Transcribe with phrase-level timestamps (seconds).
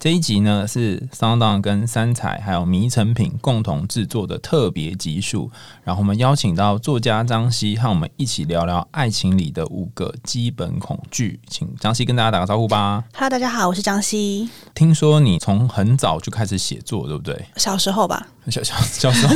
[0.00, 5.50] 这一集呢是 Sound 跟三彩还有迷成品共同制作的特别集数，
[5.84, 13.04] 然后我们邀请到作家张希和我们一起聊聊爱情里的五个基本恐惧，请张希跟大家打个招呼吧。
[13.12, 14.48] Hello，大家好，我是张希。
[14.74, 17.38] 听说你从很早就开始写作，对不对？
[17.56, 19.34] 小时候吧，小小小时候，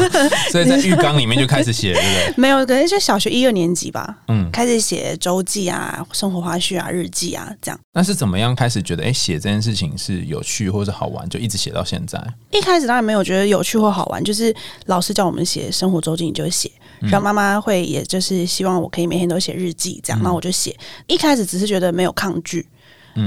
[0.50, 2.34] 所以在浴缸里面就开始写，对不对？
[2.40, 7.78] 没有，可能是小学一二年级吧，嗯，开始写周记啊、生活花絮啊、日记啊，这样。
[7.92, 12.18] 那是怎么样开始觉得，哎、写这件事情是有趣或者好玩，就一直写到现在？
[12.50, 14.54] 一开始当然没有觉得有趣或好玩，就是
[14.86, 16.70] 老师叫我们写生活周记，你就写。
[17.00, 20.74] 然后妈妈会，也就是希望我可以每天都写日记，这样，那我就写。
[21.06, 22.66] 一开始只是觉得没有抗拒，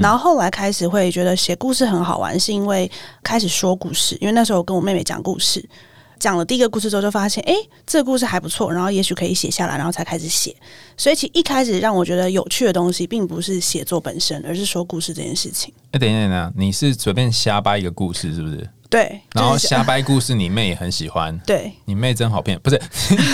[0.02, 2.90] 然后后来开始会觉得写故事很好玩，是因为
[3.22, 4.16] 开始说故事。
[4.20, 5.64] 因为那时候我跟我妹妹讲故事，
[6.18, 10.54] 讲了第一个故事之后，就发现哎，诶这个故事还不错，然后也许可以写下来，然后才开始写。
[10.96, 15.72] 所以其实一开始让我觉得有趣的东西，并不是写作本身，而是说故事这件事情。
[15.92, 18.68] 哎、等一下，等一下，你是随便瞎掰一个故事，是不是？
[18.90, 21.38] 对，然后瞎掰故事，你妹也很喜欢。
[21.44, 22.80] 对，你妹真好骗，不是？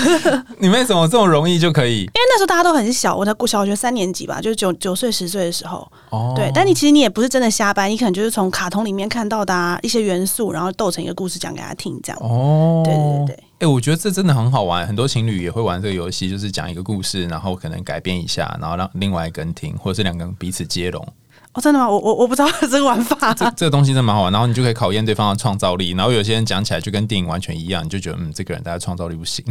[0.58, 2.00] 你妹怎么这么容易就可以？
[2.00, 5.86] 因为那时候大家都很小，我在小学三年级吧，就是九九岁十岁的时候。
[6.11, 12.18] 哦，对，但你其实你也不是真的瞎掰，你可能就是从卡通里面看到的、啊、一些元素，然后斗成一个故事讲给他听，这样。
[12.20, 13.44] 哦，对对对对。
[13.61, 21.06] 哎、我觉得这真的很好玩，很多情侣也会玩这个游戏，就是讲一个故事，然后可能改编一下，然后让另外一个人听，或者是两个人彼此接龙。
[21.55, 21.88] 哦，真的吗？
[21.88, 23.33] 我我我不知道 这个玩法。
[23.33, 25.91] 这这个东西真的蛮好玩，然后你就可以考验对方的创造力。
[25.92, 29.44] 然后有些人讲起来就跟电影完全一样，你就觉得嗯，这个人大家创造力不行。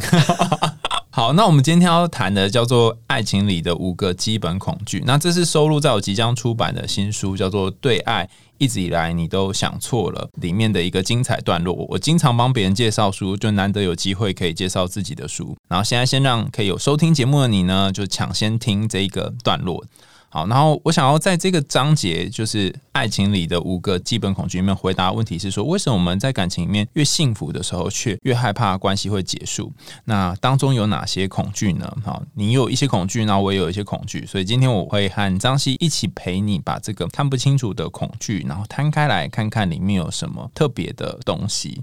[1.10, 5.04] 好，那我们今天要谈的叫做爱情里的五个基本恐惧。
[5.06, 11.86] 那这是收录在我即将出版的新书，叫做《对爱一直以来你都想错了》里面的一个精彩段落。
[11.88, 15.56] 我经常帮别人介绍书，就难得有机会可以介绍自己的书。
[15.70, 19.86] 然后现在先让可以有收听节目的你呢，就抢先听这一个段落。
[20.34, 29.72] 好，然后我想要在这个章节，就是爱情里的五个基本恐惧里面回答问题是说，为什么我们在感情里面越幸福的时候，却越害怕关系会结束？
[30.06, 31.88] 那当中有哪些恐惧呢？
[32.04, 41.80] 好，你有一些恐惧，那我也有一些恐惧，所以今天我会和张希一起陪你把这个看不清楚的恐惧，然后摊开来看看里面有什么特别的东西。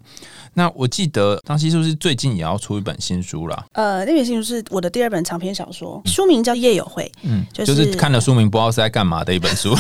[0.55, 3.67] 那我记得张希是不是最近也要出一本新书了？
[3.75, 9.75] 呃，那本新书是我的第二本长篇小说，书名叫《夜友会嗯，就就是是看了书名不知道是在干嘛的一本书。》，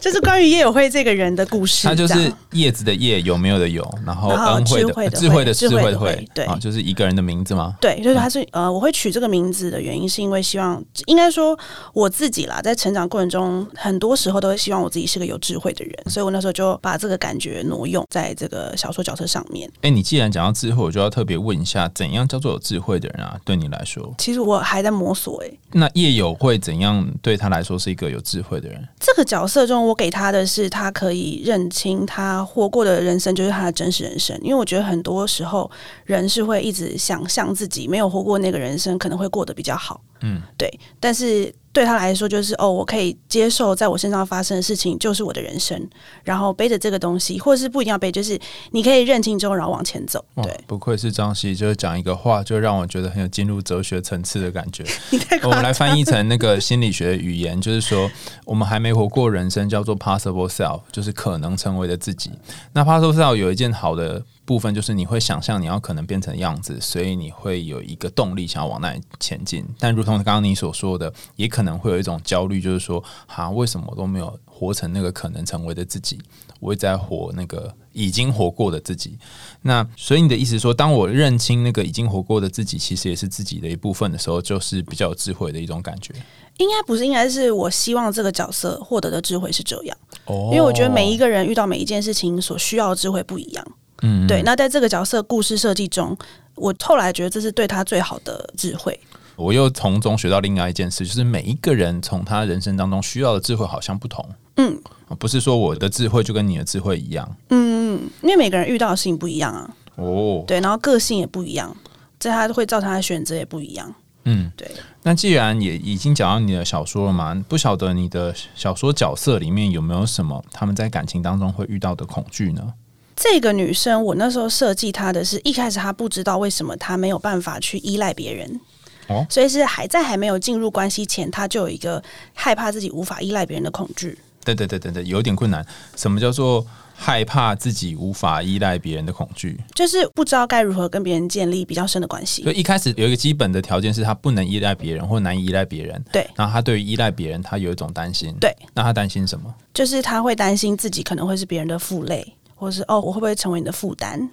[0.00, 1.86] 就是关于夜友会这个人的故事。
[1.88, 7.74] 他就是叶子的叶，有没有的有，然后恩惠的智慧的智慧的智慧对啊，就是一个人的名字吗？
[7.80, 11.58] 对，就是他是呃，我会取这个名字的原因，是因为希望，应该说
[11.92, 19.70] 我自己啦，在成长过程中，很多时候都会希望我自己是个有智慧的人，所以我那时候就把这个感觉挪用在这个小说角色上面。
[19.82, 23.36] 哎，你既然讲到智慧，我就要特别问一下，怎样叫做有智慧的人啊？
[23.44, 28.86] 对你来说，其实我还在摸索诶、那叶友会怎样对他来说是一个有智慧的人？
[28.98, 35.70] 这个角色中，我给他的是他可以认清他活过的人生就是他的真实人生，因为我觉得很多时候
[36.04, 40.00] 人是会一直想象自己没有活过那个人生，可能会过得比较好。
[40.22, 45.80] 嗯，对，但是对他来说，就是哦，我可以接受在我身上发生的事情就是我的人生，
[46.24, 48.36] 然后背着这个东西，或者是不一定要背，就是
[48.72, 50.24] 你可以认清之后，然后往前走。
[50.42, 54.84] 对，不愧是张希，就是讲一个话，就让我觉得很有进入哲学层次的感觉。
[55.44, 55.76] 我们来。
[55.76, 58.10] 翻译成那个心理学的语言，就是说，
[58.46, 62.30] 我们还没活过人生，叫做 possible self，就是可能成为的自己。
[62.72, 69.66] 那 possible self 有一件好的部分，就是你会想象你要可能变成的样子，所以你会有一个动力想要往那里前进。
[69.78, 76.18] 但如同刚刚你所说的，也可能会有一种焦虑，就是说，哈，为什么我都没有活成那个可能成为的自己？
[76.60, 79.18] 我一直在活那个已经活过的自己。
[79.62, 86.14] 那所以你的意思说，当我认清那个已经活过的自己，其实也是自己的一部分的时候，就是比较有智慧的一种感觉。
[86.58, 93.66] 应该不是，应该是我希望这个角色获得的智慧是这样，哦因为我觉得每一个人遇到每一件事情所需要的智慧不一样。
[94.02, 96.16] 嗯对，那在这个角色故事设计中，
[96.54, 98.98] 我后来觉得这是对他最好的智慧。
[99.36, 104.26] 我又从中学到另外一件事，就是每一个人从他人生当中需要的智慧好像不同。
[104.56, 104.78] 嗯
[105.18, 110.42] 不是说我的智慧就跟你的智慧一样嗯，因为每个人遇到的事情不一样啊，哦。
[110.46, 111.76] 对，然后个性也不一样，
[112.18, 113.94] 这他会造成他的选择也不一样。
[114.24, 114.68] 嗯，对，
[115.02, 122.72] 那既然也已经讲到你的小说了嘛，不晓得你的小说角色里面有没有什么他们在感情当中会遇到的恐惧呢？
[123.16, 128.60] 这个女生，我那时候设计她的是一开始她不知道为什么她没有办法去依赖别人，
[129.08, 132.02] 哦所以是还在还没有进入关系前，他就有一个
[132.34, 134.18] 害怕自己无法依赖别人的恐惧。
[134.44, 135.64] 对对对对对，有点困难。
[135.96, 136.64] 什么叫做
[136.94, 139.58] 害怕自己无法依赖别人的恐惧？
[139.74, 142.52] 就是不知道该如何跟别人建立比较深的关系所。
[142.52, 146.00] 以一开始有一个基本的条件是他不能依赖别人或难以依赖别人。
[146.12, 148.32] 对然后他对于依赖别人，他有一种担心。
[148.38, 149.52] 对，那他担心什么？
[149.74, 154.28] 就是他会担心自己可能会是别人的负累，或是哦，我会不会成为你的负担？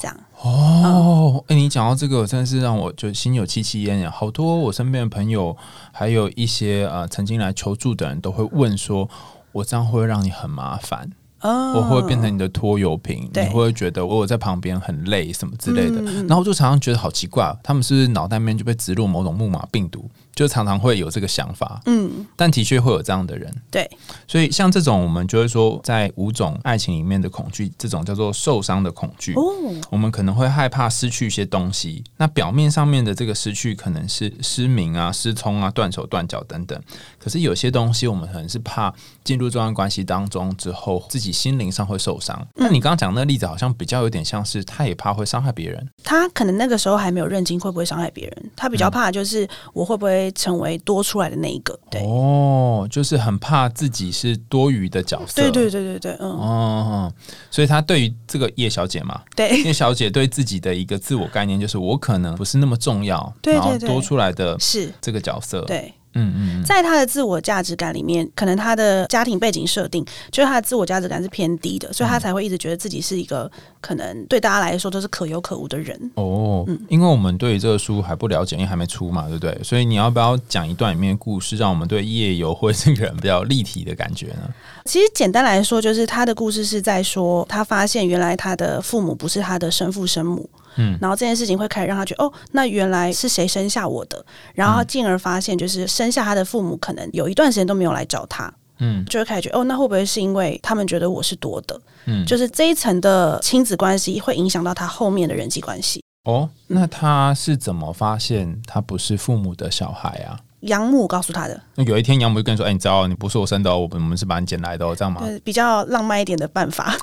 [0.00, 4.10] 这样，哦，哎、你讲到这个，真的是让我就心有戚戚焉呀。
[4.10, 5.56] 好多我身边的朋友，
[5.92, 9.08] 还有一些呃曾经来求助的人，都会问说
[9.52, 11.10] ：“我这样会不会让你很麻烦？
[11.40, 13.30] 哦我会变成你的拖油瓶？
[13.34, 21.80] 你会觉得我有在旁边很累什么之类的？”嗯然后我就常常觉得好奇怪，他们是不是脑袋里面就被植入某种木马病毒，就常常会有这个想法。
[21.86, 23.88] 嗯，但的确会有这样的人，对，
[24.28, 29.34] 所以像这种，我们就会说，在五种爱情里面的恐惧，这种叫做受伤的恐惧。
[29.34, 29.42] 哦，
[29.90, 32.04] 我们可能会害怕失去一些东西。
[32.18, 36.80] 那表面上面的这个失去，可能是失明啊、失聪啊、断手断脚等等。
[37.18, 38.92] 可是有些东西，我们可能是怕
[39.24, 42.46] 进入这段关系当中之后，自己心灵上会受伤。
[42.54, 45.88] 那你刚刚讲那个例子，好像比较有点像是他也怕会伤害别人。
[46.02, 51.78] 他可能那个时候还没有认清会不会伤害别人，他比较怕就是我会不会成为多出来的那一个。
[51.90, 55.42] 对，哦，就是很怕自己是多余的角色。
[55.42, 57.12] 对对对对对，嗯，哦，
[57.50, 65.92] 所以他对于这个叶小姐嘛，对，叶小姐对自己的一个自我概念就是我可能不是那么重要，对对对然后多出来的是，这个角色，对。
[66.14, 76.10] 嗯嗯嗯，在他的自我价值感里面，可能他的家庭背景设定，就是他的自我价值感是偏低的，所以他才会一直觉得自己是一个可能对大家来说都是可有可无的人。
[76.14, 79.56] 哦，因为我们对于这个书还不了解，因为还没出嘛，对不对？
[79.62, 84.52] 所以你要不要讲一段里面的故事，让我们对夜游会这个人比较立体的感觉呢？
[84.84, 94.24] 其实简单来说，就是他的故事是在说，他发现原来他的父母不是他的生父生母，嗯然后这件事情会开始让他觉得，哦，那原来是谁生下我的？
[94.54, 101.80] 然后进而发现，就是生下他的父母可能有一段时间都没有来找他，嗯就会开始觉得，哦，那会不会是因为他们觉得我是多的？
[102.06, 106.02] 嗯，就是这一层的亲子关系会影响到他后面的人际关系。
[106.24, 110.38] 哦，那他是怎么发现他不是父母的小孩啊？
[110.62, 116.94] 养母告诉他的，那有一天养母就跟你说：“哎、你知道你不是我生的、哦，我我们是把你捡来的、哦，这样吗呃，比较浪漫一点的办法，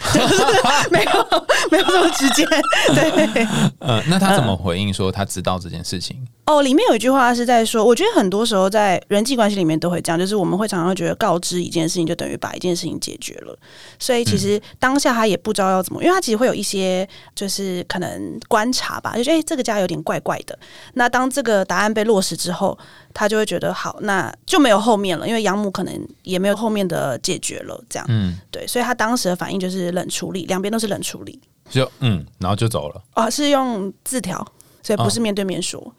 [0.92, 1.12] 没有
[1.72, 2.46] 没有这么直接。
[2.94, 3.48] 对，？”
[3.80, 6.18] 呃，那他怎么回应说他知道这件事情？
[6.48, 13.54] 哦，里面有一句话是在说，我觉得很多时候在人际关系里面都会这样，就是我们会常常会觉得告知一件事情就等于把一件事情解决了，
[14.00, 17.06] 所以其实当下他也不知道要怎么，因为他其实会有一些
[17.36, 20.58] 就是可能观察吧，就觉得哎、这个家有点怪怪的。
[20.94, 22.80] 那当这个答案被落实之后，
[23.14, 28.06] 他就会觉得好，那就没有后面了，因为养母可能也没有后面的解决了，这样。
[28.08, 31.38] 嗯，对，所以他当时的反应就是冷处理，两边都是冷处理，
[31.70, 33.04] 就嗯，然后就走了。
[33.16, 34.38] 哦，是用字条，
[34.82, 35.94] 所以不是面对面说，哦，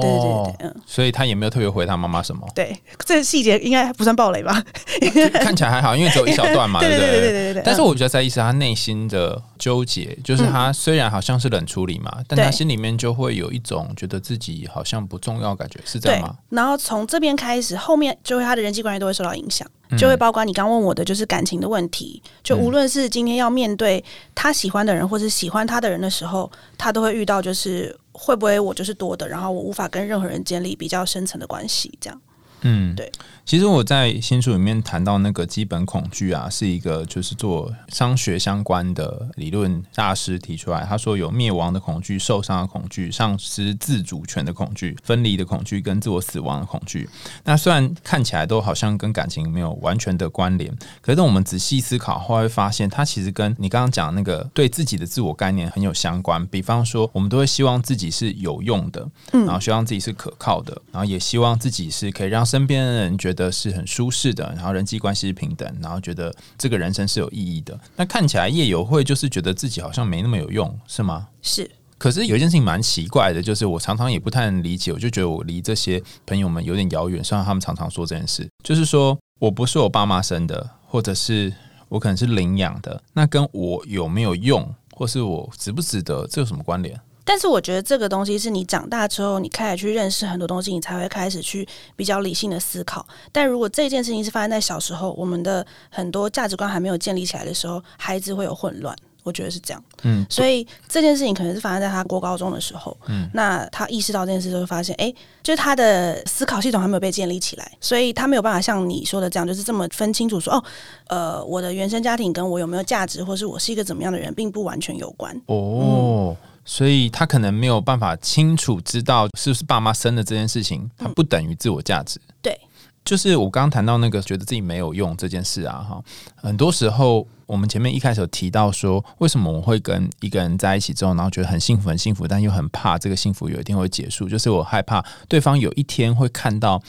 [0.00, 0.74] 对对对对，嗯。
[0.86, 4.62] 所以他也没有特别回他妈妈什么，对，这个细节应该不算暴雷吧？
[5.00, 22.22] 就看起来还好，因为只有一小段嘛， 对不对对对对对但是我觉得在意是他内心的纠结，就是他虽然好像是冷处理嘛，但他心里面就会有一种觉得自己好像不重要，感觉是这样吗？，然后从这边开始，后面就会他的人际关系都会受到影响，嗯就会包括你刚问我的，就是感情的问题。
[22.42, 24.02] 就无论是今天要面对
[24.34, 32.20] 他喜欢的人，或是喜欢他的人的时候，他都会遇到，就是会不会我就是多的，然后我无法跟任何人建立比较深层的关系，这样。
[32.66, 33.10] 嗯，对。
[33.44, 40.84] 其实我在新书里面谈到那个基本恐惧啊，是一个就是做商学相关的理论大师提出来。
[40.84, 47.08] 他说有灭亡的恐惧、受伤的恐惧、丧失自主权的恐惧、分离的恐惧跟自我死亡的恐惧。
[47.44, 56.44] 那虽然看起来都好像跟感情没有完全的关联，可是我们仔细思考后，会发现它其实跟你刚刚讲那个对自己的自我概念很有相关。
[56.48, 67.76] 比方说，我们都会希望自己是有用的，然后希望自己是可靠的，然后也希望自己是可以让身边的人觉得是很舒适的，然后人际关系是平等，然后觉得这个人生是有意义的。
[67.96, 71.26] 那看起来夜友会就是觉得自己好像没那么有用，是吗？
[71.42, 77.22] 是，可是有一件事情蛮奇怪的，就是我常常也不太能理解，我就觉得我离这些朋友们有点遥远。
[77.24, 81.52] 虽然他们常常说这件事，就是说我不是我爸妈生的，或者是
[81.88, 86.98] 我可能是领养的，那跟我有没有用，或是我值不值得，这有什么关联？
[87.26, 93.04] 但是我觉得这个东西是你长大之后，你开始去认识很多东西，你才会开始去比较理性的思考。
[93.32, 98.96] 但如果这件事情是发生在小时候，我们的很多价值观还没有建立起来的时候，孩子会有混乱。
[99.24, 110.64] 我觉得是这样，嗯，所以这件事情可能是发生在他过高中的时候，嗯那他意识到这件事就会，发现，哎、就是他的思考系统还没有被建立起来，所以他没有办法像你说的这样，就是这么分清楚说，哦，
[111.08, 115.36] 呃，我的原生家庭跟我有没有价值，或是我是一个怎么样的人，并不完全有关。
[115.46, 116.36] 哦，
[116.68, 122.20] 所以他可能没有办法清楚知道是不是爸妈生的这件事情，它不等于自我价值。
[122.42, 122.60] 对，
[123.04, 126.02] 就是我刚刚谈到那个觉得自己没有用这件事啊，哈，
[126.34, 136.82] 很多时候我们前面一开始有提到说，为什么我会跟一个人在一起之后，然后觉得很幸福很幸福，但又很怕这个幸福有一天会结束，就是我害怕对方有一天会看到，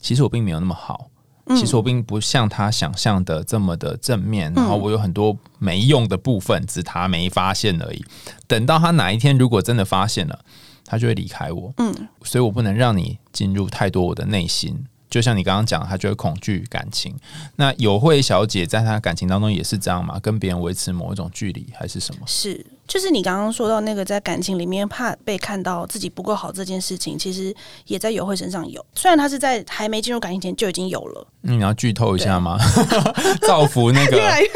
[0.00, 1.09] 其实我并没有那么好。
[1.56, 8.04] 其实我并不像他想象的这么的正面，然后我有很多没用的部分，只他没发现而已。
[8.46, 10.38] 等到他哪一天如果真的发现了，
[10.84, 11.72] 他就会离开我。
[11.78, 14.84] 嗯，所以我不能让你进入太多我的内心。
[15.10, 17.14] 就像你刚刚讲，他就会恐惧感情。
[17.56, 20.18] 那有慧小姐在她感情当中也是这样吗？
[20.22, 22.20] 跟别人维持某一种距离，还是什么？
[22.26, 27.54] 是，就是你刚刚说到那个在感情里面怕被看到自己不够好这件事情，其实
[27.86, 28.84] 也在有慧身上有。
[28.94, 31.26] 虽然她是在还没进入感情前就已经有了。
[31.42, 32.56] 嗯，你要剧透一下吗？
[33.42, 34.48] 造福那个 越来越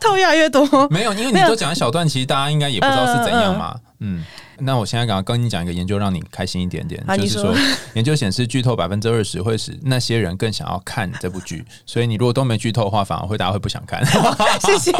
[0.00, 0.86] 透越来越多。
[0.90, 3.74] 没有，因为你都讲一小段，其实大家应该也不知道是怎样嘛。
[4.00, 4.22] 嗯。
[4.58, 7.54] 那我现在刚刚跟你讲一个研究，让你开心一点点，就是说，
[7.94, 14.04] 研究显示剧透百分之二十会使那些人更想要看这部剧， 所以你如果都没剧透的话，反而会大家会不想看。
[14.60, 14.92] 谢谢。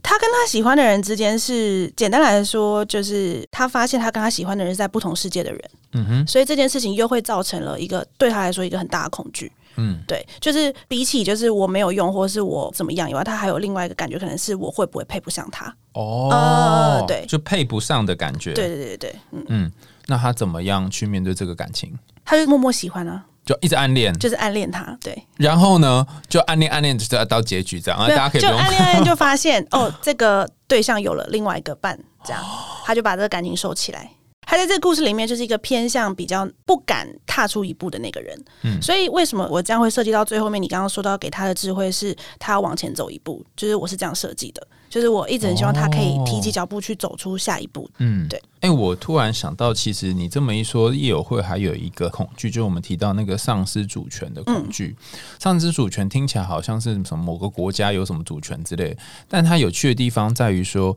[0.00, 5.60] 他跟他喜欢的人之间是简单来说，就是他发现他跟他喜欢的人是在不同世界的人，
[5.92, 9.52] 嗯哼，所以这件事情又会造成了一个对他来说一个很大的恐惧。
[9.78, 15.72] 嗯，对，就是比起就是我没有用，或者是我怎么样以外，他还有另外一个感觉，可能是我会不会配不上他？
[15.94, 18.52] 哦，对，就配不上的感觉。
[18.52, 19.72] 对对对对，嗯嗯，
[20.06, 21.96] 那他怎么样去面对这个感情？
[22.24, 24.98] 他就默默喜欢啊，就一直暗恋，就是暗恋他。
[25.00, 32.44] 对，然后呢，就暗恋暗恋，就要到结局这样，大家可以就暗恋暗恋， 就发现哦，这个对象有了另外一个伴，这样
[32.84, 34.10] 他就把这个感情收起来。
[34.50, 40.60] 他在这个故事里面就是一个偏向比较不敢踏出一步的那个人，嗯，所以为什么我这样会涉及到最后面？
[40.60, 47.86] 你刚刚说到给他的智慧是他要往前走一步，就是我是这样设计的，就是我一直很希望他可以提起脚步去走出下一步。
[47.98, 48.40] 嗯，对。
[48.60, 54.96] 哎，我突然想到，其实你这么一说，业友会还有一个恐惧，就是我们提到那个丧失主权的恐惧。
[55.38, 58.96] 丧失主权听起来好像是什么某个国家有什么主权之类，
[59.28, 60.96] 但它有趣的地方在于说。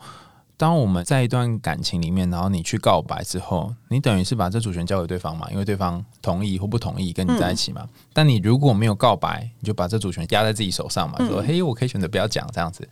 [0.62, 5.50] 当我们在一段感情里面，然后你去告白之后，你等于是把这主权交给对方嘛？
[5.50, 7.90] 因为对方同意或不同意跟你在一起嘛。
[8.14, 11.18] 但你如果没有告白，你就把这主权压在自己手上嘛？
[11.26, 12.88] 说嘿，我可以选择不要讲这样子，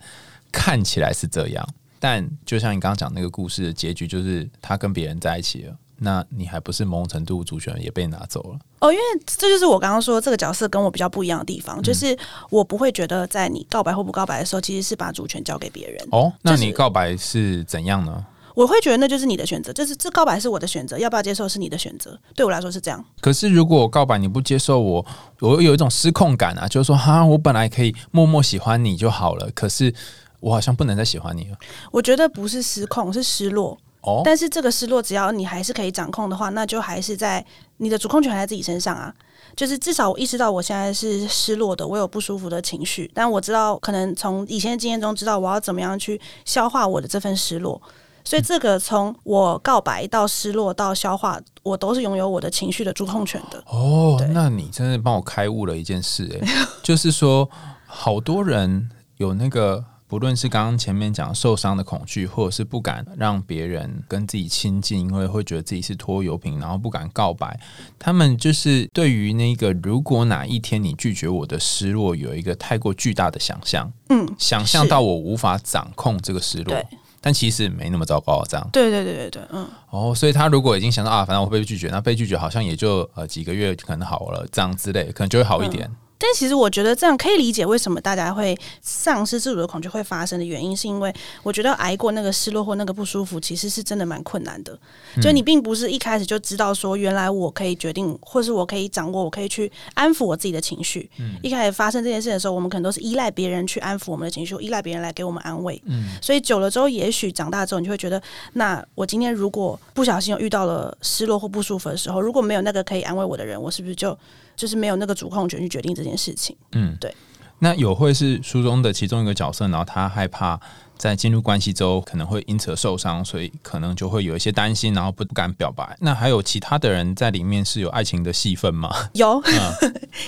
[0.50, 1.64] 看起来是这样。
[2.00, 5.76] 但就像你刚刚讲那个故事的结局，就是他跟别人在一起了。
[6.02, 8.58] 那你还不是某种程度主权也被拿走了？
[8.80, 16.08] 哦，因为这就是我刚刚说这个角色跟我比较不一样的地方，就是我不会觉得在你告白或不告白的时候，其实是把主权交给别人。
[16.10, 18.24] 哦，那你告白是怎样呢？
[18.54, 22.18] 我会觉得那就是你的选择，就是这告白是我的选择，要不要接受是你的选择。
[22.34, 23.02] 对我来说是这样。
[23.20, 25.06] 可是如果我告白你不接受我，
[25.38, 29.94] 我有一种失控感啊，就是说哈，我本来可以默默喜欢你就好了，可是
[30.40, 31.56] 我好像不能再喜欢你了。
[31.92, 33.78] 我觉得不是失控，是失落。
[34.02, 37.44] 哦，但是这个失落，只要你还是可以掌控的话，那就还是在
[37.76, 39.14] 你的主控权还在自己身上啊。
[39.56, 47.80] 就是至少我意识到我现在是失落的，我有不舒服的情绪，但我知道可能从以前的经验中知道我要怎么样去消化我的这份失落。
[48.24, 53.62] 所以这个从我告白到失落到消化，我都是拥有我的情绪的主控权的。
[53.66, 56.48] 哦，那你真的帮我开悟了一件事，哎，
[56.82, 57.50] 就是说
[57.86, 59.84] 好多人有那个。
[60.10, 67.56] 不论是刚刚前面讲受伤的恐惧，或者是不敢让别人跟自己亲近，因为会觉得自己是拖油瓶，然后不敢告白，
[67.96, 76.76] 他们就是对于那个如果哪一天你拒绝我的失落，有一个太过巨大的想象，嗯，想象到我无法掌控这个失落，
[77.20, 85.88] 但其实没那么糟糕，这样，对对对对对，嗯，哦，所以他如果已经想到啊，反正我被拒绝，那被拒绝好像也就呃几个月可能好了，这样之类，可能就会好一点。
[86.20, 91.12] 但其实我觉得这样可以理解为什么大家会丧失自主的恐惧会发生的原因，是因为
[91.42, 94.78] 我觉得挨过那个失落或那个不舒服，其实是真的蛮困难的。
[95.22, 101.10] 就你并不是一开始就知道说，原来我可以决定，或是我可以掌握，我可以去安抚我自己的情绪。
[101.42, 105.80] 一开始发生这件事的时候，我们可能都是依赖别人去安抚我们的情绪，依赖别人来给我们安慰。
[105.86, 108.20] 嗯，所以久了之后，也许长大之后，你就会觉得，
[108.52, 114.16] 那我今天如果不小心遇到了失落或不舒服的时候，如果没有那个可以安慰我的人，我是不是就？
[114.56, 116.56] 就是没有那个主控权去决定这件事情。
[116.72, 117.14] 嗯，对。
[117.58, 120.60] 那有会是书中的其中一个角色，然后他害怕。
[121.00, 125.96] 在进入关系之后，可能会因此受伤，所以可能就会有一些担心，然后不不敢表白。
[126.00, 128.94] 那还有其他的人在里面是有爱情的戏份吗？
[129.14, 129.42] 有，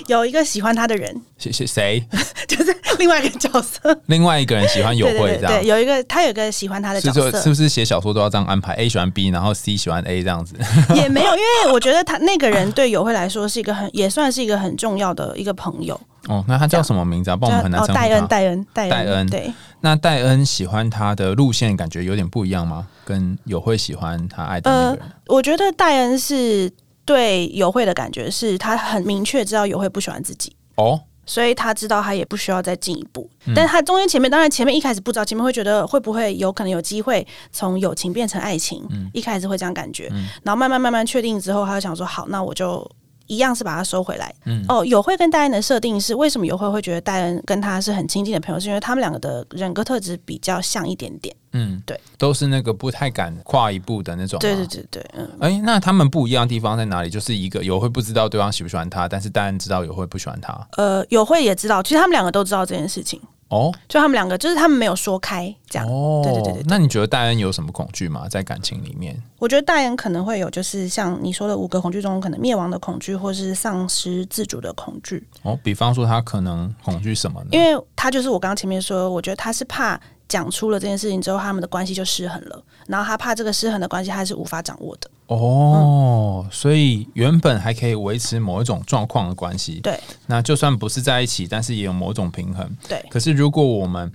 [0.07, 2.03] 有一个喜欢他的人， 谁谁谁？
[2.49, 4.01] 就是另外一个角色。
[4.07, 10.57] 另外一个人喜欢有会这样，对，有一个他有一个喜欢他的角色，是不是写小说都要这样安排？A 喜欢 B，然后 C 喜欢 A 这样子？
[10.97, 16.01] 也没有，因为我觉得他那个人对有会来说是一个很也算是一个很重要的一个朋友。
[16.29, 17.37] 哦，那他叫什么名字啊？
[17.37, 19.27] 帮我们很难称呼戴恩，戴恩，戴恩，戴恩。
[19.29, 19.53] 对。
[19.83, 22.87] 那戴恩喜欢他的路线，感觉有点不一样吗？
[23.05, 25.13] 跟友会喜欢他爱的那个人？
[25.27, 26.73] 我觉得戴恩是
[27.05, 33.29] 对友会的感觉是他很明确知道友会不喜欢自己哦，所以他知道他也不需要再进一步。
[33.57, 40.09] 但他中间前面当然前面一开始不知道，前面会觉得会不会有可能有机会从友情变成爱情，嗯一开始会这样感觉，
[40.45, 42.89] 然后慢慢慢慢确定之后，他就想说好，那我就。
[43.33, 44.35] 一样是把它收回来。
[44.45, 51.35] 嗯，哦，友会跟戴恩的设定是为什么友会会觉得戴恩跟他是很亲近的朋友，是因为他们两个的人格特质比较像一点点。
[51.55, 54.39] 嗯，对，都是那个不太敢跨一步的那种。
[54.39, 55.31] 对对对对，嗯。
[55.41, 57.09] 哎，那他们不一样的地方在哪里？
[57.11, 60.69] 就是一个友会不知道对方喜不喜欢他，但是戴恩知道友会不喜欢他。
[60.77, 63.21] 呃，友会也知道，其实他们两个都知道这件事情。
[63.53, 65.87] 哦，就他们两个，就是他们没有说开这样。
[65.87, 66.65] 哦，对对对对。
[66.67, 68.27] 那你觉得戴恩有什么恐惧吗？
[68.27, 69.15] 在感情里面？
[69.39, 75.23] 我觉得戴恩可能会有，就是像你说的五个恐惧中，可能灭亡的恐惧，或是丧失自主的恐惧。
[75.43, 77.49] 哦，比方说他可能恐惧什么呢？
[77.53, 80.01] 因为他就是我刚刚前面说，我觉得他是怕
[80.33, 85.11] 讲出了这件事情之后，他们的关系就失衡了，然后他怕这个失衡的关系他是无法掌握的。
[85.27, 93.05] 哦，所以原本还可以维持某一种状况的关系，对，那就算不是在一起，但是也有某种平衡，对。
[93.11, 94.11] 可是如果我们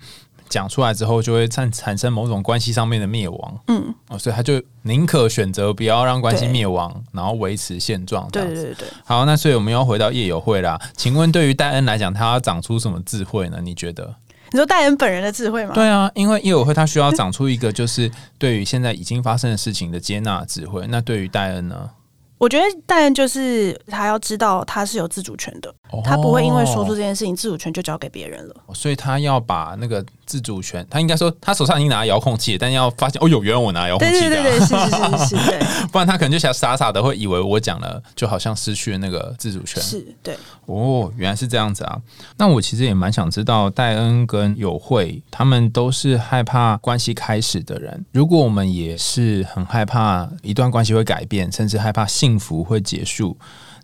[0.49, 8.87] 讲出来之后，就会产产生某种关系上面的灭亡，嗯，哦，所以他就宁可选择不要让关系灭亡，然后维持现状，对对对。
[9.05, 10.81] 好，那所以我们要回到夜友会啦。
[10.95, 13.59] 请问对于戴恩来讲，他要长出什么智慧呢？
[13.61, 14.15] 你觉得？
[14.51, 15.73] 你说戴恩本人的智慧吗？
[15.73, 20.85] 对啊，因为业委会他需要长出一个，就是对于现在已经发生的事情的接纳智慧。
[20.87, 21.89] 那对于戴恩呢？
[22.37, 25.73] 我觉得戴恩就是他要知道他是有自主权的，
[26.03, 28.55] 他不会因为说出这件事情，自主权就交给别人了。
[28.73, 30.05] 所以他要把那个。
[30.27, 35.59] 自主权，他应该说他手上已经拿遥控器，但要发现哦，有原来我拿遥控器的，对对对，是是是是，对，
[35.91, 40.37] 不然他可能就想傻傻的会以为我讲了，就好像失去了那个自主权，是对。
[40.65, 41.97] 哦，原来是这样子啊。
[42.35, 48.05] 那我其实也蛮想知道，戴恩跟友慧他们都是害怕关系开始的人。
[48.11, 53.37] 如果我们也是很害怕一段关系会改变，甚至害怕幸福会结束。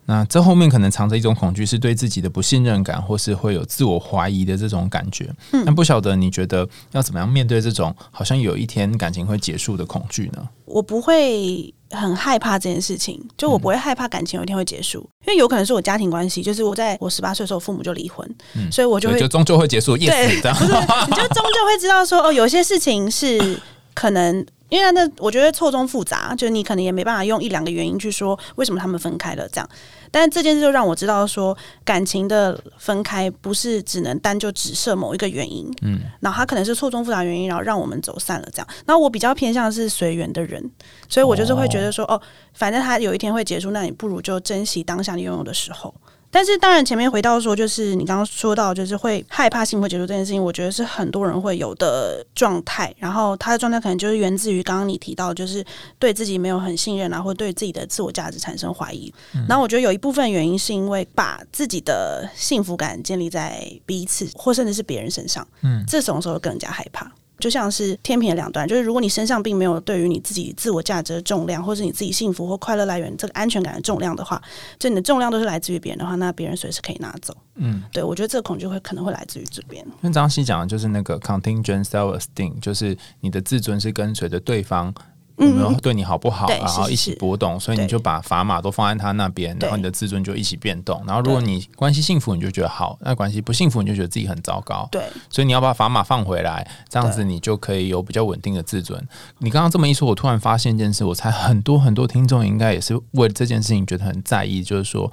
[0.05, 5.33] 那这后面可能藏着一种恐惧，是对自己的不信任感，或是会有自我怀疑的这种感觉。
[5.51, 10.47] 嗯，那不晓得你觉得要怎么样面对这种好像有一天感情会结束的恐惧呢？
[10.65, 18.29] 我不会很害怕这件事情，就我不会害怕感情有一天会结束，因为有可能是我家庭关系，就是我在我十八岁的时候父母就离婚，
[18.71, 19.95] 所以我就会就终究会结束。
[19.95, 23.59] 对，不是，你就终究会知道说哦，有些事情是
[23.93, 24.45] 可能。
[24.73, 29.69] 因为那我觉得错综复杂，就是你可能也没办法用一两个原因去说为什么他们分开了这样。
[30.09, 31.55] 但是这件事就让我知道说，
[31.85, 38.67] 感情的分开不是只能单就只设某一个原因，嗯，然后它可能是错综复杂原因，然后让我们走散了这样。
[38.85, 40.67] 那我比较偏向是随缘的人，
[41.07, 42.19] 所以我就是会觉得说，哦，
[42.53, 45.93] 反正他有一天会结束，那你不如就珍惜当下你拥有的时候。
[46.33, 52.91] 但是，当然，前面回到说，就是你刚刚说到，就是会害怕幸福结束这件事情，我觉得是很多人会有的状态。
[52.97, 55.63] 然后，他的状态可能就是源自于刚刚你提到，就是
[55.99, 59.13] 对自己没有很信任啊，或对自己的自我价值产生怀疑。
[59.47, 67.11] 然后，我觉得有一部分原因是因为把自己的幸福感建立在彼此或甚至是别人身上，嗯，这种时候更加害怕。
[67.39, 74.41] 就像是天平的两端，就是如果你身上并没有对于你自己自我价值的重量，或是你自己幸福或快乐来源这个安全感的重量的话，
[74.79, 77.35] 就你的重量都是来自于别人的话，那别人随时可以拿走。
[77.55, 79.85] 嗯，对，我觉得这个恐惧会可能会来自于这边。
[80.01, 84.93] 因为张希讲的就是那个 contingent self esteem，就是你的自尊是跟随着对方。
[85.37, 91.03] 有没有对你好不好，然后一起波动，所以你就把砝码都放在他那边，然后你的自尊就一起变动。
[91.07, 94.87] 然后如果你关系幸福，你就觉得好；那关系不幸福，你就觉得自己很糟糕。
[94.91, 99.01] 对，所以你要把砝码放回来，这样子你就可以有比较稳定的自尊。
[99.39, 105.11] 你刚刚这么一说，我突然发现一件事，我猜很多很多听众应该也是为了这件事情觉得很在意，就是说，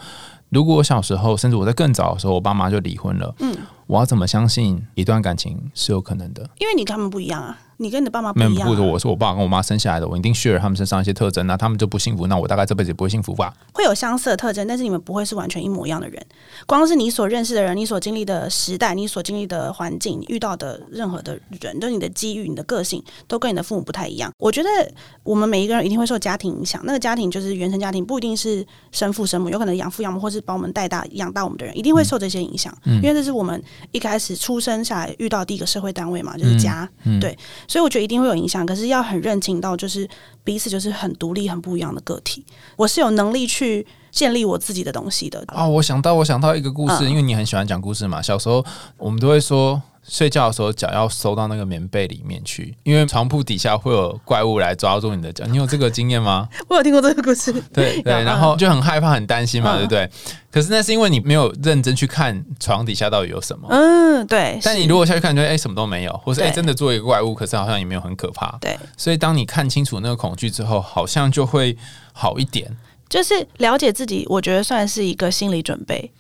[0.50, 3.56] 如果我小时候，甚至我在更早的时候，我爸妈就离婚了，嗯，
[3.87, 6.42] 我要怎么相信一段感情是有可能的？
[6.59, 7.59] 因为你跟他们不一样啊。
[7.81, 8.69] 你跟你的爸妈不一样。
[8.69, 13.55] 不，我是我爸跟我妈生下来的，我一定 share 他们身上一些特征，那他们就不幸福，那我大概这辈子也不会幸福吧？
[13.73, 16.23] 会有相似的特征，但是你们不会是完全一模一样的人。
[16.66, 24.31] 光是你所认识的人，你所经历的时代，你所经历的环境，你遇到的任何的人，就你的机遇、你的个性，都跟你的父母不太一样。
[24.37, 24.69] 我觉得
[25.23, 32.77] 我们每一个人一定会受家庭影响，那个家庭就是原生家庭，不一定是生父生母，有可能养父养母，或是把我们带大养大我们的人，一定会受这些影响。
[32.85, 33.62] 因为这是我们
[33.93, 36.88] 一开始出生下来遇到第一个社会单位嘛，就是家。
[37.05, 37.37] 嗯对，
[37.70, 38.48] 所以我觉得一定会有影。
[38.48, 40.09] 响，可是要很认清到，就是
[40.42, 42.44] 彼此就是很独立、很不一样的个体。
[42.74, 45.44] 我是有能力去建立我自己的东西的。
[45.54, 48.20] 哦，我想到，我想到一个故事，因为你很喜欢讲故事嘛。
[48.20, 48.64] 小时候
[48.96, 49.80] 我们都会说，
[50.11, 55.44] 睡觉的时候脚要收到那个棉被里面去，因为床铺底下会有怪物来抓住你的脚。
[55.46, 56.49] 你有这个经验吗？
[56.68, 57.53] 我有听过这个故事。
[57.73, 60.11] 对 对，然后就很害怕、很担心嘛，对不对？
[60.51, 63.68] 可是那是因为你没有认真去看床底下到底有什么。
[63.70, 64.59] 嗯，对。
[64.64, 68.59] 但你如果下去看，就哎什么都没有，或是哎真的做一个怪物，可是好像也没有很可怕。
[68.61, 68.77] 对。
[68.96, 71.77] 所以当你看清楚那个恐惧之后，好像就会
[72.12, 72.77] 好一点。
[73.09, 76.11] 就是了解自己，我觉得算是一个心理准备。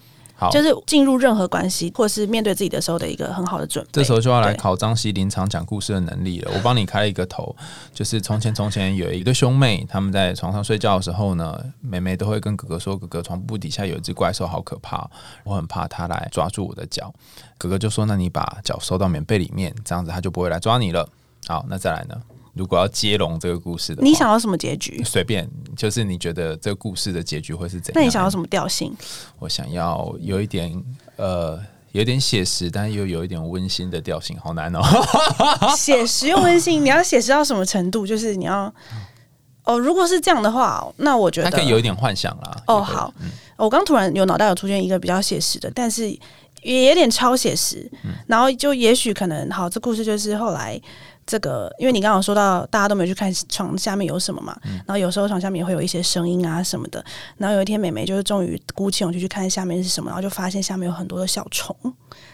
[0.50, 3.90] 就是进入任何关系，或是面对自己的时候的一个很好的准备。
[3.92, 6.52] 这时候就要来考张希临场讲故事的能力了。
[6.54, 7.54] 我帮你开了一个头，
[7.92, 15.10] 就是从前从前有一对兄妹，他们在床上睡觉的时候呢，妹妹都会跟哥哥说：“哥哥，床铺底下有一只怪兽，好可怕，
[15.44, 17.12] 我很怕它来抓住我的脚。”
[17.58, 21.08] 哥哥就说：“那你把脚收到棉被里面，这样子他就不会来抓你了。”
[21.48, 22.14] 好，那再来呢？
[22.52, 25.00] 如果要接龙这个故事的，你想要什么结局？
[25.04, 27.94] 随便，就是你觉得这个故事的结局会是怎样？
[27.94, 28.92] 那你想要什么调性？
[29.38, 30.82] 我想要有一点
[31.14, 31.58] 呃，
[31.92, 34.80] 有点写实，但又有一点温馨的调性，好难哦。
[35.78, 38.04] 写实又温馨，你要写实到什么程度？
[38.04, 38.72] 就是你要
[39.64, 42.62] 哦，如果是这样的话，那我觉得可以有一点幻想啦。
[42.66, 43.14] 哦，好，
[43.56, 46.10] 我刚突然有脑袋有出现一个比较写实的，但是
[46.62, 47.88] 也有点超写实。
[48.26, 50.80] 然后就也许可能好，这故事就是后来。
[51.30, 57.04] 这个，因为你刚刚说到大家都没有去看床下面有什么嘛，然后有时候床下面也会有一些声音啊什么的，
[57.36, 61.76] 然后有一天美美就是终于鼓起勇气去看下面是什么，然后就发现下面有很多的小虫。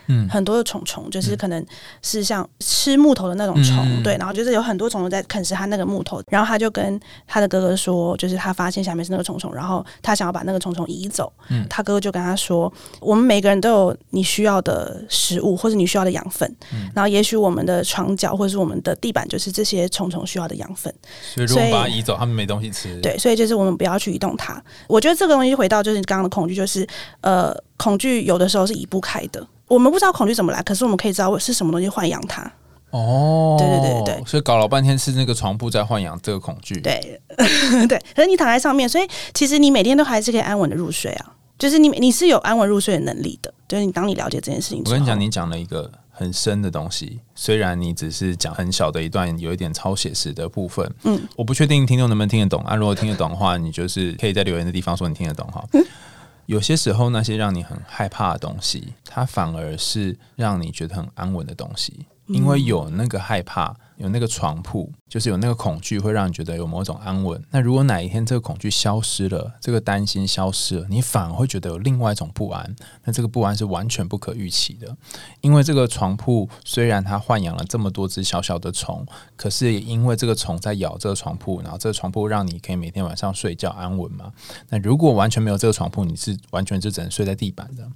[0.07, 1.65] 嗯，很多的虫虫就是可能
[2.03, 11.33] 是像吃木头的那种虫，对，然后就是有很多虫虫在啃食他那个木头，然后他就跟他的哥哥说，就是他发现下面是那个虫虫，然后他想要把那个虫虫移走。
[11.49, 20.93] 嗯，他哥哥就跟他说，我们每个人都有你需要的食物或者你需要的养分，嗯，然后也许我们的床脚或者是我们的地板就是这些虫虫需要的养分，
[21.35, 23.01] 所以如果把它移走，他们没东西吃。
[23.01, 24.63] 对，所以就是我们不要去移动它。
[24.89, 26.87] 我觉得这个东西回到就是刚刚的恐惧，就是
[27.21, 29.47] 呃，恐惧有的时候是移不开的。
[29.69, 32.51] 我们不知道恐惧怎么来，可是我们可以知道是什么东西豢养它。
[32.91, 36.81] 哦，对对对对对，所以搞了半天是那个床铺在豢养这个恐惧。
[36.81, 37.21] 对
[37.89, 41.33] 对，可是你躺在上面，所以其实你每天都还是可以安稳的入睡啊。
[41.59, 43.53] 就是你你是有安稳入睡的能力的。
[43.67, 50.89] 就是你当你了解这件事情，我跟你讲，你讲了一个很深的东西，虽然你只是讲很小的一段，有一点超写实的部分。
[51.03, 52.77] 嗯，我不确定听众能不能听得懂啊。
[52.77, 55.65] 如果听得懂的话，你就是可以在留言的地方说你听得懂哈。
[56.47, 63.77] 有些时候，那些让你很害怕的东西，它反而是让你觉得很安稳的东西，因为有那个害怕。
[63.97, 67.43] 有那个床铺，就是有那个恐惧，会让你觉得有某种安稳。
[67.51, 72.77] 那如果哪一天这个恐惧消失了，这个担心消失了，你反而会觉得有另外一种不安。
[73.05, 74.95] 那这个不安是完全不可预期的，
[75.41, 79.07] 因为这个床铺虽然它豢养了这么多只小小的虫，
[79.37, 84.33] 可是也因为这个虫在咬这个床铺，然后这个床铺让你可以每天晚上睡觉安稳嘛。
[84.69, 87.89] 那如果完全没有这个床铺，你是完全就只能睡在地板的。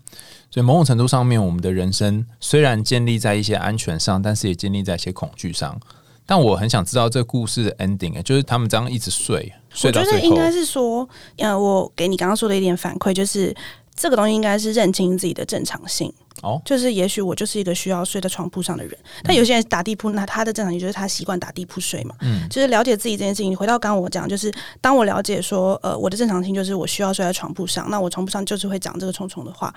[0.51, 5.81] 所以某种程度上面，我们的人生虽然建立在一些安全上，但是也建立在一些恐惧上。
[6.27, 10.21] 但我很想知道这故事的 ending，就是他们这样一直睡，睡到我觉得。
[10.21, 11.09] 应该是说，
[11.39, 13.55] 呃，我给你刚刚说的一点反馈，就是
[13.95, 16.13] 这个东西应该是认清自己的正常性。
[16.43, 22.15] 哦，就是也许我就是一个需要睡在床铺上的人，但有些人打地铺，那他的正常性就是他习惯打地铺睡嘛。
[22.21, 23.57] 嗯，就是了解自己这件事情。
[23.57, 29.75] 回到刚刚我讲，就是当我了解说，呃，我的正常性就是我需要睡在床铺上，那我床铺上就是会讲这个虫虫的话。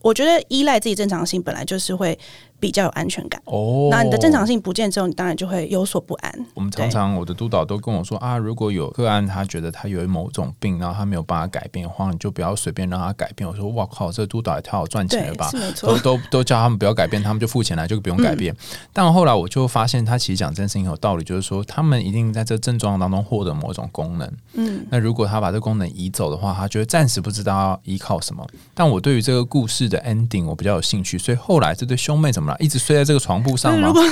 [0.00, 2.18] 我觉得依赖自己正常性本来就是会
[2.62, 3.42] 比较有安全感。
[3.46, 6.32] 哦，那你的正常性不见之后，你当然就会有所不安。
[6.54, 13.48] 我们常常我的督导都跟我说啊，如果有个案他觉得他有某种病，然后他没有办法改变的话，你就不要随便让他改变。
[13.48, 15.50] 我说哇靠，这督导也太好赚钱了吧？
[15.80, 18.56] 都都都叫他们不要改变，他们就付钱来就不用改变。
[18.92, 24.32] 但后来我就发现，他其实讲这件事情有道理，就是说他们一定在这症状当中获得某种功能。
[24.54, 28.46] 嗯，那如果他把这功能移走的话，他觉得暂时不知道要依靠什么。
[28.72, 29.82] 但我对于这个故事。
[29.82, 32.56] 的 ending 我比较有兴趣，所以后来这对兄妹怎么了？
[32.60, 33.88] 一直睡在这个床铺上吗？
[33.88, 34.04] 如果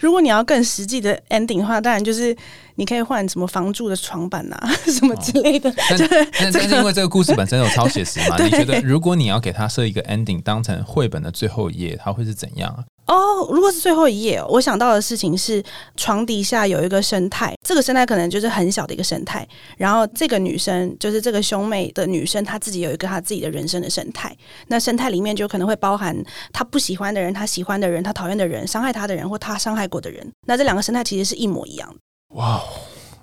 [0.00, 2.36] 如果你要更实际的 ending 的话，当然就是
[2.74, 5.72] 你可以换什么房住的床板啊， 什么之类的。
[5.90, 8.36] 但 但是因为这个故事本身有超写实嘛？
[8.42, 12.84] 你觉得如果你要给他设一个 ending，当成绘本的最后一页，它会是怎样啊？
[13.06, 15.62] 哦，如果是最后一页，我想到的事情是
[15.96, 19.46] 床底下有一个生态，这个生态可能就是很小的一个生态。
[19.76, 24.34] 然后这个女生就是这个兄妹的女生，她自己有一个她自己的人生的生态。
[24.68, 26.16] 那生态里面就可能会包含
[26.52, 30.26] 她不喜欢的人、她喜欢的人、她讨厌的人、伤害她的人或她伤害过的人。
[30.46, 32.36] 那这两个生态其实是一模一样的。
[32.36, 32.62] 哇。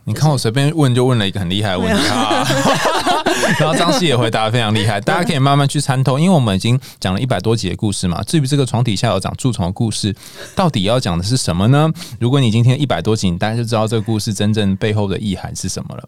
[0.04, 2.44] 你看我随便问就问了一个很厉害的问题啊，
[3.60, 8.22] 然后张希也回答的非常厉害，大家可以慢慢去参透，因为我们已经讲了一百多集的故事嘛。
[8.24, 10.16] 至于这个床底下有长蛀虫的故事，
[10.56, 11.92] 到底要讲的是什么呢？
[12.20, 16.04] 如果你今天一百多集，你大概就知道这个故事真正背后的意涵是什么了。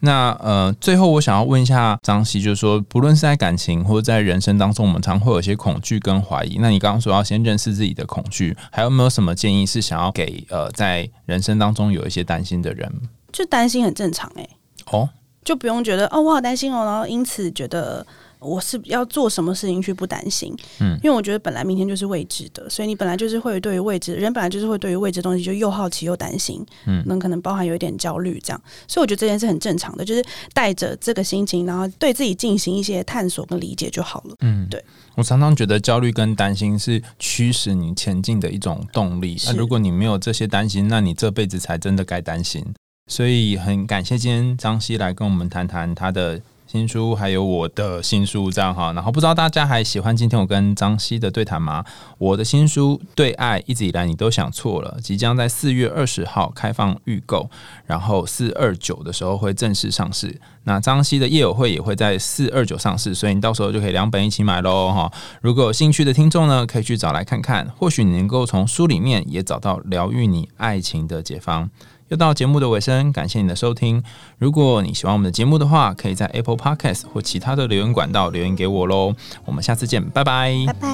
[0.00, 6.58] 那呃，最后我想要问一下张希，就是说，不论是在感情或者在人生当中，我们常会有一些恐惧跟怀疑。
[6.60, 12.92] 那你刚刚说要先认识自己的恐惧，还有没有什么建议是想要给呃，在人生当中有一些担心的人？
[13.32, 14.48] 就担心很正常哎、
[14.90, 15.08] 哦，
[15.44, 18.06] 就不用觉得哦，我好担心哦，然后因此觉得
[18.38, 34.36] 我是要做什么事情去不担心，嗯因为我觉得本来明天就是未知的，所以你本来就是会对于未知，人本来就是会对于未知的东西就又好奇又担心，嗯那可能包含有一点焦虑这样，所以我觉得这件事很正常的，就是带着这个心情，然后对自己进行一些探索跟理解就好了。
[34.40, 34.82] 嗯，对。
[35.16, 39.36] 我常常觉得焦虑跟担心是驱使你前进的一种动力。
[39.46, 42.64] 那是如果你没有这些担心，那你这辈子才真的该担心。
[43.08, 48.92] 所以很感谢今天张希来跟我们谈谈他的新书，还有我的新书，这样哈。
[48.92, 51.82] 然后不知道大家还喜欢今天我跟张希的对谈吗？
[52.18, 57.48] 我的新书《对爱一直以来你都想错了》，即将在四月二十号开放预购，
[57.86, 60.38] 然后四二九的时候会正式上市。
[60.64, 65.10] 那张希的业友会也会在四二九上市，所以你到时候就可以两本一起买喽哈。
[65.40, 71.70] 如果有兴趣的听众呢，可以去找来看看，或许你能够从书里面也找到疗愈你爱情的解方。
[72.08, 74.02] 又到节目的尾声感谢你的收听。
[74.38, 80.54] 如果你喜欢我们的节目的话可以在 apple podcast 或其他的留言管道留言给我喽我们下次见拜拜。
[80.66, 80.88] 拜拜。